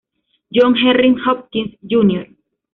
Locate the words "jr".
1.85-2.25